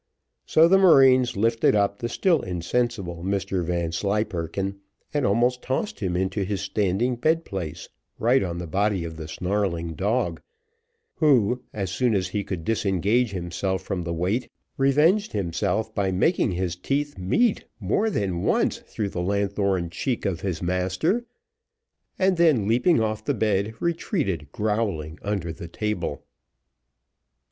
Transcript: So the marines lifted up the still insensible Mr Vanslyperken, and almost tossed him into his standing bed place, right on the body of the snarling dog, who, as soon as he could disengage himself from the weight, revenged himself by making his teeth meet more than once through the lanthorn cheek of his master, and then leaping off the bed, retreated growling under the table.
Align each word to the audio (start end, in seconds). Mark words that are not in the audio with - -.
So 0.47 0.67
the 0.67 0.79
marines 0.79 1.37
lifted 1.37 1.75
up 1.75 1.99
the 1.99 2.09
still 2.09 2.41
insensible 2.41 3.23
Mr 3.23 3.63
Vanslyperken, 3.63 4.79
and 5.13 5.27
almost 5.27 5.61
tossed 5.61 5.99
him 5.99 6.17
into 6.17 6.43
his 6.43 6.59
standing 6.61 7.15
bed 7.15 7.45
place, 7.45 7.87
right 8.17 8.41
on 8.41 8.57
the 8.57 8.65
body 8.65 9.03
of 9.03 9.15
the 9.15 9.27
snarling 9.27 9.93
dog, 9.93 10.41
who, 11.17 11.61
as 11.71 11.91
soon 11.91 12.15
as 12.15 12.29
he 12.29 12.43
could 12.43 12.65
disengage 12.65 13.29
himself 13.29 13.83
from 13.83 14.01
the 14.01 14.11
weight, 14.11 14.49
revenged 14.75 15.33
himself 15.33 15.93
by 15.93 16.11
making 16.11 16.53
his 16.53 16.75
teeth 16.75 17.19
meet 17.19 17.65
more 17.79 18.09
than 18.09 18.41
once 18.41 18.79
through 18.79 19.09
the 19.09 19.21
lanthorn 19.21 19.91
cheek 19.91 20.25
of 20.25 20.41
his 20.41 20.63
master, 20.63 21.27
and 22.17 22.37
then 22.37 22.67
leaping 22.67 22.99
off 22.99 23.23
the 23.23 23.35
bed, 23.35 23.75
retreated 23.79 24.51
growling 24.51 25.19
under 25.21 25.53
the 25.53 25.67
table. 25.67 26.23